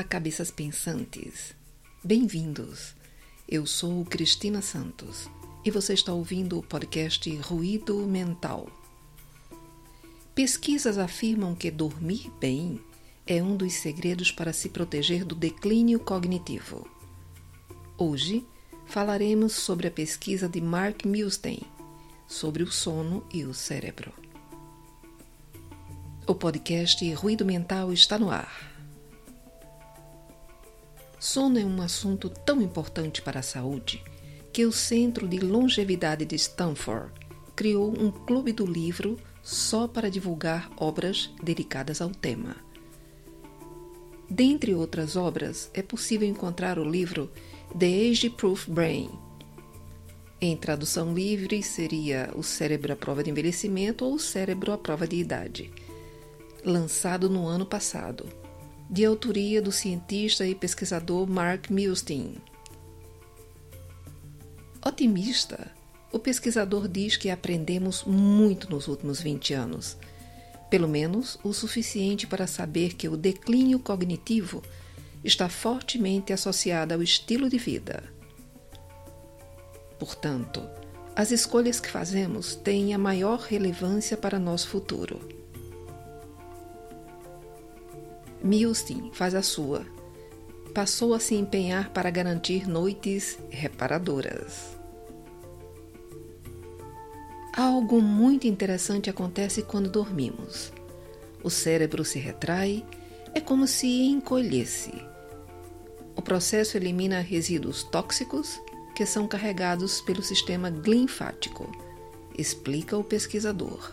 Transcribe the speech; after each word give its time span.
Olá, 0.00 0.08
cabeças 0.08 0.50
pensantes. 0.50 1.54
Bem-vindos. 2.02 2.94
Eu 3.46 3.66
sou 3.66 4.02
Cristina 4.06 4.62
Santos 4.62 5.28
e 5.62 5.70
você 5.70 5.92
está 5.92 6.10
ouvindo 6.10 6.58
o 6.58 6.62
podcast 6.62 7.30
Ruído 7.36 8.06
Mental. 8.06 8.66
Pesquisas 10.34 10.96
afirmam 10.96 11.54
que 11.54 11.70
dormir 11.70 12.32
bem 12.40 12.80
é 13.26 13.42
um 13.42 13.54
dos 13.54 13.74
segredos 13.74 14.32
para 14.32 14.54
se 14.54 14.70
proteger 14.70 15.22
do 15.22 15.34
declínio 15.34 16.00
cognitivo. 16.00 16.88
Hoje 17.98 18.42
falaremos 18.86 19.52
sobre 19.52 19.86
a 19.86 19.90
pesquisa 19.90 20.48
de 20.48 20.62
Mark 20.62 21.04
Milstein 21.04 21.60
sobre 22.26 22.62
o 22.62 22.72
sono 22.72 23.22
e 23.30 23.44
o 23.44 23.52
cérebro. 23.52 24.14
O 26.26 26.34
podcast 26.34 27.06
Ruído 27.12 27.44
Mental 27.44 27.92
está 27.92 28.18
no 28.18 28.30
ar. 28.30 28.69
Sono 31.20 31.58
é 31.58 31.64
um 31.66 31.82
assunto 31.82 32.30
tão 32.30 32.62
importante 32.62 33.20
para 33.20 33.40
a 33.40 33.42
saúde 33.42 34.02
que 34.50 34.64
o 34.64 34.72
Centro 34.72 35.28
de 35.28 35.38
Longevidade 35.38 36.24
de 36.24 36.34
Stanford 36.34 37.12
criou 37.54 37.90
um 37.90 38.10
clube 38.10 38.52
do 38.52 38.64
livro 38.64 39.18
só 39.42 39.86
para 39.86 40.10
divulgar 40.10 40.70
obras 40.78 41.30
dedicadas 41.42 42.00
ao 42.00 42.08
tema. 42.08 42.56
Dentre 44.30 44.74
outras 44.74 45.14
obras, 45.14 45.70
é 45.74 45.82
possível 45.82 46.26
encontrar 46.26 46.78
o 46.78 46.90
livro 46.90 47.30
The 47.78 48.08
Age 48.08 48.30
Proof 48.30 48.66
Brain. 48.70 49.10
Em 50.40 50.56
tradução 50.56 51.12
livre, 51.12 51.62
seria 51.62 52.30
O 52.34 52.42
Cérebro 52.42 52.94
à 52.94 52.96
Prova 52.96 53.22
de 53.22 53.28
Envelhecimento 53.28 54.06
ou 54.06 54.14
O 54.14 54.18
Cérebro 54.18 54.72
à 54.72 54.78
Prova 54.78 55.06
de 55.06 55.16
Idade, 55.16 55.70
lançado 56.64 57.28
no 57.28 57.46
ano 57.46 57.66
passado 57.66 58.39
de 58.90 59.04
autoria 59.04 59.62
do 59.62 59.70
cientista 59.70 60.44
e 60.44 60.52
pesquisador 60.52 61.24
Mark 61.30 61.70
Milstein. 61.70 62.38
Otimista, 64.84 65.70
o 66.10 66.18
pesquisador 66.18 66.88
diz 66.88 67.16
que 67.16 67.30
aprendemos 67.30 68.02
muito 68.02 68.68
nos 68.68 68.88
últimos 68.88 69.20
20 69.20 69.54
anos, 69.54 69.96
pelo 70.68 70.88
menos 70.88 71.38
o 71.44 71.52
suficiente 71.52 72.26
para 72.26 72.48
saber 72.48 72.94
que 72.94 73.08
o 73.08 73.16
declínio 73.16 73.78
cognitivo 73.78 74.60
está 75.22 75.48
fortemente 75.48 76.32
associado 76.32 76.92
ao 76.92 77.00
estilo 77.00 77.48
de 77.48 77.58
vida. 77.58 78.02
Portanto, 80.00 80.68
as 81.14 81.30
escolhas 81.30 81.78
que 81.78 81.88
fazemos 81.88 82.56
têm 82.56 82.92
a 82.92 82.98
maior 82.98 83.38
relevância 83.38 84.16
para 84.16 84.36
nosso 84.36 84.66
futuro. 84.66 85.39
Milstein 88.42 89.10
faz 89.12 89.34
a 89.34 89.42
sua. 89.42 89.84
Passou 90.74 91.14
a 91.14 91.20
se 91.20 91.34
empenhar 91.34 91.90
para 91.90 92.10
garantir 92.10 92.68
noites 92.68 93.38
reparadoras. 93.50 94.78
Algo 97.56 98.00
muito 98.00 98.46
interessante 98.46 99.10
acontece 99.10 99.62
quando 99.62 99.90
dormimos. 99.90 100.72
O 101.42 101.50
cérebro 101.50 102.04
se 102.04 102.18
retrai, 102.18 102.86
é 103.34 103.40
como 103.40 103.66
se 103.66 103.86
encolhesse. 103.86 104.92
O 106.16 106.22
processo 106.22 106.76
elimina 106.76 107.20
resíduos 107.20 107.82
tóxicos 107.82 108.60
que 108.94 109.06
são 109.06 109.26
carregados 109.26 110.00
pelo 110.02 110.22
sistema 110.22 110.68
linfático, 110.68 111.70
explica 112.36 112.96
o 112.96 113.02
pesquisador. 113.02 113.92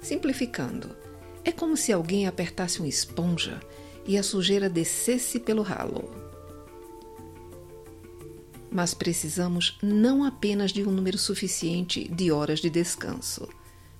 Simplificando, 0.00 0.96
é 1.44 1.52
como 1.52 1.76
se 1.76 1.92
alguém 1.92 2.26
apertasse 2.26 2.78
uma 2.78 2.88
esponja 2.88 3.60
e 4.06 4.16
a 4.16 4.22
sujeira 4.22 4.68
descesse 4.68 5.40
pelo 5.40 5.62
ralo. 5.62 6.10
Mas 8.70 8.94
precisamos 8.94 9.78
não 9.82 10.24
apenas 10.24 10.72
de 10.72 10.82
um 10.82 10.90
número 10.90 11.18
suficiente 11.18 12.08
de 12.08 12.32
horas 12.32 12.60
de 12.60 12.70
descanso, 12.70 13.48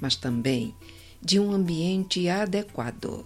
mas 0.00 0.14
também 0.14 0.74
de 1.20 1.40
um 1.40 1.52
ambiente 1.52 2.28
adequado. 2.28 3.24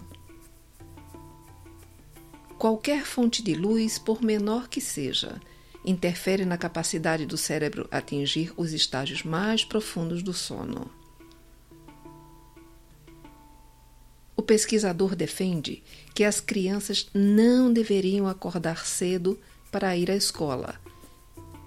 Qualquer 2.57 3.03
fonte 3.03 3.43
de 3.43 3.55
luz, 3.55 3.99
por 3.99 4.21
menor 4.21 4.69
que 4.69 4.79
seja, 4.79 5.39
interfere 5.83 6.45
na 6.45 6.57
capacidade 6.57 7.25
do 7.25 7.35
cérebro 7.35 7.87
atingir 7.91 8.53
os 8.55 8.71
estágios 8.71 9.21
mais 9.23 9.65
profundos 9.65 10.23
do 10.23 10.33
sono. 10.33 10.89
O 14.43 14.45
pesquisador 14.45 15.15
defende 15.15 15.81
que 16.13 16.21
as 16.21 16.41
crianças 16.41 17.07
não 17.13 17.71
deveriam 17.71 18.27
acordar 18.27 18.85
cedo 18.85 19.39
para 19.71 19.95
ir 19.95 20.11
à 20.11 20.17
escola 20.17 20.75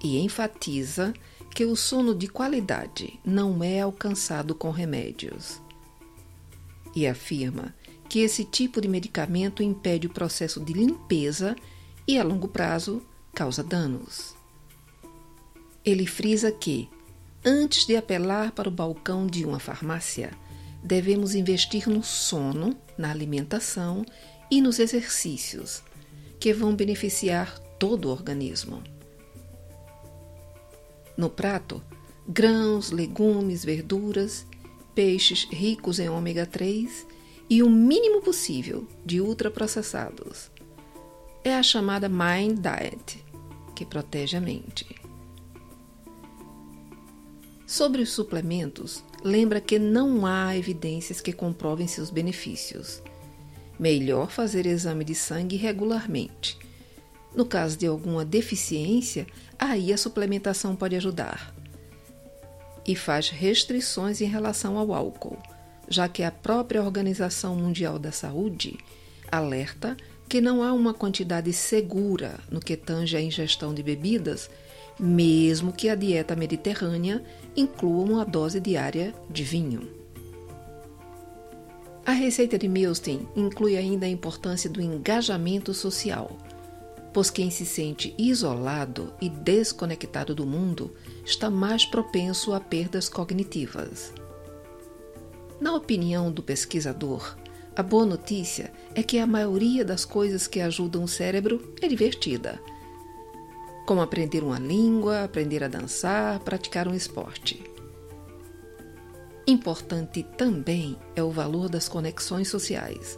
e 0.05 0.19
enfatiza 0.19 1.15
que 1.55 1.65
o 1.65 1.75
sono 1.75 2.15
de 2.15 2.29
qualidade 2.29 3.19
não 3.25 3.65
é 3.65 3.81
alcançado 3.81 4.55
com 4.55 4.71
remédios. 4.71 5.59
E 6.95 7.07
afirma 7.07 7.75
que 8.11 8.19
esse 8.19 8.45
tipo 8.45 8.79
de 8.79 8.89
medicamento 8.89 9.63
impede 9.63 10.07
o 10.07 10.13
processo 10.13 10.61
de 10.61 10.75
limpeza 10.75 11.57
e, 12.07 12.19
a 12.19 12.23
longo 12.23 12.47
prazo, 12.47 13.03
causa 13.35 13.65
danos. 13.65 14.35
Ele 15.83 16.07
frisa 16.07 16.53
que, 16.53 16.91
antes 17.43 17.87
de 17.87 17.97
apelar 17.97 18.53
para 18.53 18.69
o 18.69 18.71
balcão 18.71 19.27
de 19.27 19.47
uma 19.47 19.59
farmácia, 19.59 20.31
devemos 20.87 21.35
investir 21.35 21.89
no 21.89 22.03
sono, 22.03 22.77
na 22.97 23.11
alimentação 23.11 24.07
e 24.51 24.63
nos 24.63 24.79
exercícios, 24.79 25.83
que 26.39 26.53
vão 26.55 26.77
beneficiar 26.77 27.59
todo 27.79 28.07
o 28.07 28.11
organismo. 28.13 28.83
No 31.17 31.29
prato, 31.29 31.83
grãos, 32.29 32.93
legumes, 32.93 33.65
verduras, 33.65 34.47
peixes 34.95 35.45
ricos 35.51 35.99
em 35.99 36.09
ômega 36.09 36.47
3 36.47 37.07
e 37.51 37.63
o 37.63 37.69
mínimo 37.69 38.23
possível 38.23 38.87
de 39.05 39.21
ultraprocessados. 39.21 40.51
É 41.43 41.57
a 41.57 41.63
chamada 41.63 42.09
Mind 42.09 42.59
Diet, 42.61 43.25
que 43.75 43.85
protege 43.85 44.37
a 44.37 44.41
mente. 44.41 44.87
Sobre 47.67 48.03
os 48.03 48.11
suplementos, 48.11 49.03
lembra 49.22 49.60
que 49.60 49.78
não 49.78 50.27
há 50.27 50.56
evidências 50.56 51.21
que 51.21 51.32
comprovem 51.32 51.87
seus 51.87 52.10
benefícios. 52.10 53.03
Melhor 53.78 54.31
fazer 54.31 54.66
exame 54.66 55.04
de 55.04 55.15
sangue 55.15 55.56
regularmente. 55.56 56.59
No 57.34 57.44
caso 57.44 57.77
de 57.77 57.87
alguma 57.87 58.25
deficiência, 58.25 59.27
aí 59.59 59.93
a 59.93 59.99
suplementação 59.99 60.75
pode 60.75 60.97
ajudar. 60.97 61.54
E 62.87 62.97
faz 62.97 63.28
restrições 63.28 64.21
em 64.21 64.27
relação 64.27 64.78
ao 64.78 64.94
álcool, 64.94 65.38
já 65.88 66.09
que 66.09 66.22
a 66.22 66.31
própria 66.31 66.83
Organização 66.83 67.54
Mundial 67.56 67.98
da 67.98 68.12
Saúde 68.12 68.78
alerta 69.31 69.97
que 70.28 70.41
não 70.41 70.62
há 70.62 70.72
uma 70.72 70.94
quantidade 70.94 71.53
segura 71.53 72.41
no 72.50 72.60
que 72.60 72.77
tange 72.77 73.16
à 73.16 73.21
ingestão 73.21 73.72
de 73.75 73.83
bebidas 73.83 74.50
mesmo 74.99 75.73
que 75.73 75.89
a 75.89 75.95
dieta 75.95 76.34
mediterrânea 76.34 77.23
inclua 77.57 78.05
uma 78.05 78.25
dose 78.25 78.61
diária 78.61 79.15
de 79.29 79.43
vinho. 79.43 79.89
A 82.05 82.12
receita 82.12 82.57
de 82.57 82.69
Milstein 82.69 83.29
inclui 83.34 83.77
ainda 83.77 84.07
a 84.07 84.09
importância 84.09 84.71
do 84.71 84.81
engajamento 84.81 85.75
social, 85.75 86.37
pois 87.12 87.31
quem 87.31 87.51
se 87.51 87.67
sente 87.67 88.15
isolado 88.17 89.12
e 89.21 89.29
desconectado 89.29 90.34
do 90.34 90.47
mundo 90.47 90.95
está 91.25 91.51
mais 91.51 91.84
propenso 91.84 92.53
a 92.53 92.61
perdas 92.61 93.09
cognitivas. 93.09 94.13
Na 95.61 95.75
opinião 95.75 96.31
do 96.31 96.43
pesquisador, 96.43 97.37
a 97.75 97.83
boa 97.83 98.07
notícia 98.07 98.73
é 98.95 99.03
que 99.03 99.19
a 99.19 99.27
maioria 99.27 99.84
das 99.84 100.05
coisas 100.05 100.47
que 100.47 100.60
ajudam 100.60 101.03
o 101.03 101.09
cérebro 101.09 101.75
é 101.83 101.89
divertida 101.89 102.60
como 103.86 104.03
aprender 104.03 104.42
uma 104.42 104.59
língua, 104.59 105.22
aprender 105.22 105.62
a 105.62 105.68
dançar, 105.68 106.41
praticar 106.41 106.88
um 106.88 106.94
esporte. 106.94 107.62
Importante 109.47 110.24
também 110.36 110.98
é 111.15 111.22
o 111.22 111.30
valor 111.30 111.68
das 111.68 111.88
conexões 111.88 112.48
sociais. 112.48 113.16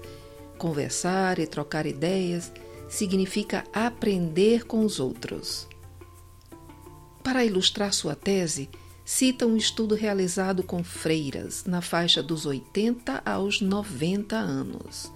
Conversar 0.59 1.39
e 1.39 1.47
trocar 1.47 1.87
ideias 1.87 2.53
significa 2.87 3.65
aprender 3.73 4.67
com 4.67 4.85
os 4.85 5.01
outros. 5.01 5.67
Para 7.23 7.45
ilustrar 7.45 7.95
sua 7.95 8.15
tese, 8.15 8.69
cita 9.07 9.47
um 9.47 9.57
estudo 9.57 9.95
realizado 9.95 10.63
com 10.63 10.85
freiras 10.85 11.65
na 11.65 11.81
faixa 11.81 12.23
dos 12.23 12.45
80 12.45 13.23
aos 13.25 13.63
90 13.63 14.37
anos. 14.37 15.11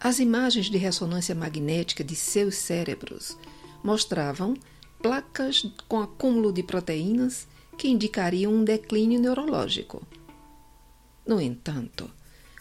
As 0.00 0.20
imagens 0.20 0.66
de 0.66 0.78
ressonância 0.78 1.34
magnética 1.34 2.04
de 2.04 2.14
seus 2.14 2.56
cérebros 2.56 3.36
mostravam 3.82 4.54
placas 5.00 5.66
com 5.88 6.00
acúmulo 6.00 6.52
de 6.52 6.62
proteínas 6.62 7.48
que 7.76 7.88
indicariam 7.88 8.52
um 8.52 8.64
declínio 8.64 9.20
neurológico. 9.20 10.02
No 11.26 11.40
entanto, 11.40 12.10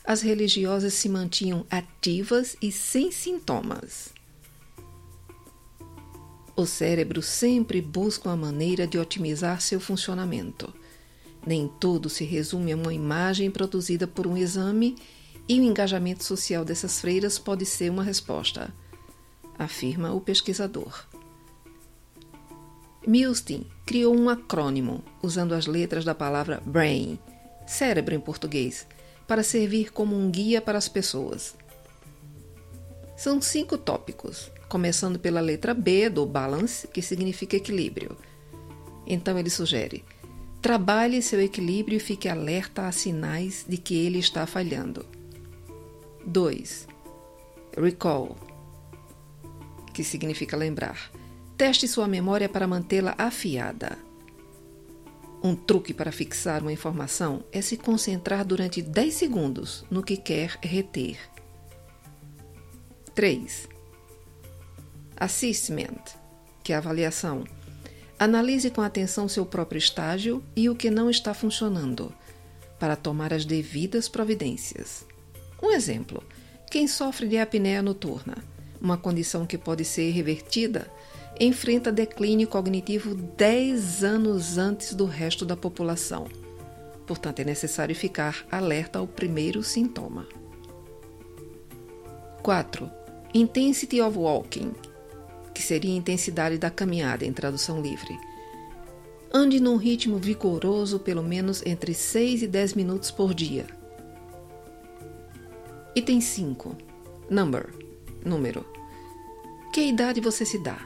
as 0.04 0.22
religiosas 0.22 0.94
se 0.94 1.08
mantinham 1.08 1.66
ativas 1.70 2.56
e 2.62 2.72
sem 2.72 3.12
sintomas. 3.12 4.14
O 6.56 6.66
cérebro 6.66 7.22
sempre 7.22 7.82
busca 7.82 8.30
uma 8.30 8.36
maneira 8.36 8.86
de 8.86 8.98
otimizar 8.98 9.62
seu 9.62 9.80
funcionamento. 9.80 10.74
Nem 11.46 11.68
tudo 11.80 12.10
se 12.10 12.24
resume 12.24 12.72
a 12.72 12.76
uma 12.76 12.94
imagem 12.94 13.50
produzida 13.50 14.06
por 14.06 14.28
um 14.28 14.38
exame 14.38 14.96
e 15.48 15.60
o 15.60 15.64
engajamento 15.64 16.24
social 16.24 16.64
dessas 16.64 17.00
freiras 17.00 17.40
pode 17.40 17.66
ser 17.66 17.90
uma 17.90 18.04
resposta, 18.04 18.74
afirma 19.64 20.14
o 20.14 20.22
pesquisador. 20.22 21.06
Milstein 23.06 23.66
criou 23.86 24.16
um 24.16 24.30
acrônimo 24.30 25.04
usando 25.22 25.54
as 25.54 25.66
letras 25.66 26.06
da 26.06 26.14
palavra 26.14 26.62
brain, 26.66 27.18
cérebro 27.66 28.14
em 28.14 28.20
português, 28.20 28.88
para 29.28 29.44
servir 29.44 29.92
como 29.92 30.16
um 30.16 30.30
guia 30.30 30.62
para 30.62 30.78
as 30.78 30.88
pessoas. 30.88 31.56
São 33.16 33.42
cinco 33.42 33.78
tópicos, 33.78 34.52
começando 34.68 35.20
pela 35.20 35.40
letra 35.40 35.74
B 35.74 36.10
do 36.10 36.26
balance, 36.26 36.88
que 36.88 37.02
significa 37.02 37.56
equilíbrio. 37.56 38.18
Então 39.06 39.38
ele 39.38 39.50
sugere: 39.50 40.04
trabalhe 40.62 41.22
seu 41.22 41.42
equilíbrio 41.42 41.98
e 41.98 42.00
fique 42.00 42.28
alerta 42.28 42.88
a 42.88 42.92
sinais 42.92 43.66
de 43.68 43.78
que 43.78 43.96
ele 43.96 44.20
está 44.20 44.46
falhando. 44.46 45.06
2. 46.26 46.88
Recall, 47.78 48.36
que 49.92 50.04
significa 50.04 50.58
lembrar. 50.58 51.12
Teste 51.58 51.88
sua 51.88 52.08
memória 52.08 52.50
para 52.50 52.68
mantê-la 52.68 53.14
afiada. 53.18 53.98
Um 55.44 55.56
truque 55.56 55.94
para 55.94 56.12
fixar 56.12 56.62
uma 56.62 56.72
informação 56.72 57.44
é 57.52 57.62
se 57.62 57.76
concentrar 57.76 58.46
durante 58.46 58.82
10 58.82 59.14
segundos 59.14 59.84
no 59.90 60.04
que 60.04 60.16
quer 60.16 60.58
reter. 60.62 61.18
3. 63.16 63.68
Assessment, 65.18 66.02
que 66.64 66.74
é 66.74 66.76
avaliação. 66.76 67.44
Analise 68.20 68.70
com 68.70 68.82
atenção 68.82 69.28
seu 69.28 69.46
próprio 69.46 69.80
estágio 69.80 70.44
e 70.56 70.70
o 70.70 70.76
que 70.76 70.92
não 70.92 71.10
está 71.10 71.34
funcionando, 71.34 72.14
para 72.80 72.96
tomar 72.96 73.34
as 73.34 73.46
devidas 73.46 74.08
providências. 74.08 75.06
Um 75.62 75.72
exemplo: 75.72 76.24
quem 76.70 76.88
sofre 76.88 77.28
de 77.28 77.38
apneia 77.38 77.82
noturna, 77.82 78.38
uma 78.82 78.98
condição 78.98 79.46
que 79.46 79.58
pode 79.58 79.86
ser 79.86 80.12
revertida, 80.12 80.92
enfrenta 81.40 81.92
declínio 81.92 82.48
cognitivo 82.48 83.16
10 83.16 84.04
anos 84.04 84.58
antes 84.58 84.94
do 84.94 85.06
resto 85.06 85.46
da 85.46 85.56
população. 85.56 86.28
Portanto, 87.06 87.40
é 87.40 87.44
necessário 87.44 87.96
ficar 87.96 88.46
alerta 88.52 89.00
ao 89.00 89.08
primeiro 89.08 89.64
sintoma. 89.64 90.28
4. 92.42 92.90
Intensity 93.34 94.02
of 94.02 94.18
walking 94.18 94.74
que 95.54 95.62
seria 95.62 95.94
a 95.94 95.98
intensidade 95.98 96.58
da 96.58 96.70
caminhada 96.70 97.26
em 97.26 97.32
tradução 97.32 97.82
livre. 97.82 98.18
Ande 99.34 99.60
num 99.60 99.78
ritmo 99.78 100.18
vigoroso 100.18 101.00
pelo 101.00 101.24
menos 101.24 101.64
entre 101.66 101.94
6 101.94 102.44
e 102.44 102.48
10 102.48 102.74
minutos 102.74 103.12
por 103.12 103.34
dia. 103.34 103.66
Item 105.96 106.20
5. 106.20 106.76
Number. 107.30 107.81
Número. 108.24 108.66
Que 109.74 109.82
idade 109.82 110.20
você 110.20 110.46
se 110.46 110.58
dá? 110.58 110.80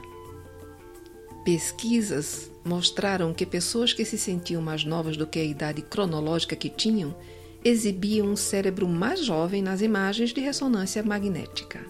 Pesquisas 1.43 2.49
mostraram 2.63 3.33
que 3.33 3.45
pessoas 3.45 3.93
que 3.93 4.03
se 4.03 4.17
sentiam 4.17 4.61
mais 4.61 4.83
novas 4.83 5.15
do 5.15 5.27
que 5.27 5.39
a 5.39 5.43
idade 5.43 5.81
cronológica 5.81 6.55
que 6.55 6.69
tinham 6.69 7.15
exibiam 7.63 8.27
um 8.27 8.35
cérebro 8.35 8.87
mais 8.87 9.19
jovem 9.23 9.61
nas 9.61 9.81
imagens 9.81 10.31
de 10.31 10.41
ressonância 10.41 11.01
magnética. 11.03 11.85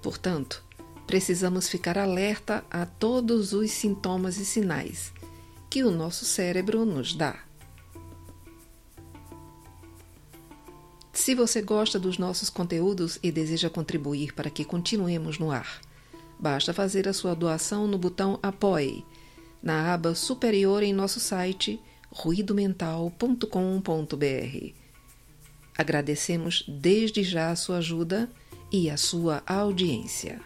Portanto, 0.00 0.64
precisamos 1.06 1.68
ficar 1.68 1.98
alerta 1.98 2.64
a 2.70 2.86
todos 2.86 3.52
os 3.52 3.70
sintomas 3.70 4.38
e 4.38 4.44
sinais 4.44 5.12
que 5.68 5.82
o 5.84 5.90
nosso 5.90 6.24
cérebro 6.24 6.84
nos 6.84 7.14
dá. 7.14 7.49
Se 11.20 11.34
você 11.34 11.60
gosta 11.60 11.98
dos 11.98 12.16
nossos 12.16 12.48
conteúdos 12.48 13.18
e 13.22 13.30
deseja 13.30 13.68
contribuir 13.68 14.32
para 14.32 14.48
que 14.48 14.64
continuemos 14.64 15.38
no 15.38 15.50
ar, 15.50 15.82
basta 16.38 16.72
fazer 16.72 17.06
a 17.06 17.12
sua 17.12 17.34
doação 17.34 17.86
no 17.86 17.98
botão 17.98 18.38
Apoie, 18.42 19.04
na 19.62 19.92
aba 19.92 20.14
superior 20.14 20.82
em 20.82 20.94
nosso 20.94 21.20
site 21.20 21.78
ruidomental.com.br. 22.10 24.74
Agradecemos 25.76 26.64
desde 26.66 27.22
já 27.22 27.50
a 27.50 27.56
sua 27.56 27.76
ajuda 27.76 28.26
e 28.72 28.88
a 28.88 28.96
sua 28.96 29.42
audiência. 29.46 30.40